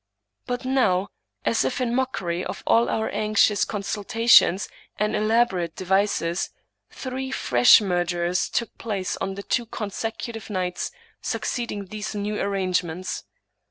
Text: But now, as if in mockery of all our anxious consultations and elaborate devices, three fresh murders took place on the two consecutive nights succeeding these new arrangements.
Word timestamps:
But 0.47 0.65
now, 0.65 1.09
as 1.45 1.63
if 1.63 1.79
in 1.79 1.93
mockery 1.93 2.43
of 2.43 2.63
all 2.65 2.89
our 2.89 3.07
anxious 3.11 3.63
consultations 3.63 4.67
and 4.97 5.15
elaborate 5.15 5.75
devices, 5.75 6.49
three 6.89 7.29
fresh 7.29 7.81
murders 7.81 8.49
took 8.49 8.75
place 8.79 9.15
on 9.17 9.35
the 9.35 9.43
two 9.43 9.67
consecutive 9.67 10.49
nights 10.49 10.89
succeeding 11.21 11.85
these 11.85 12.15
new 12.15 12.39
arrangements. 12.41 13.25